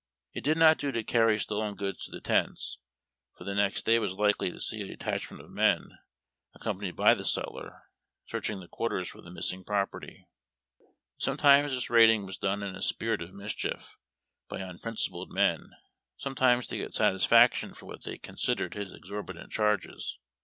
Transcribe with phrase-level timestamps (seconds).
[0.33, 2.79] It did not do to carry stolen goods to the tents,
[3.37, 5.99] for the next day was likely to see a detachment of men,
[6.55, 7.83] accompanied by the sutler,
[8.25, 10.25] searching the quarters for the missing property.
[11.19, 13.95] Sometimes this raid ing was done in a spirit of mischief,
[14.49, 15.69] by unprincipled men,
[16.17, 20.17] sometimes to get satisfaction for what they considered his exorbitant charges.